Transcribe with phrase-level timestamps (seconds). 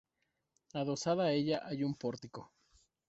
[0.73, 2.51] Adosada a ella hay un pórtico.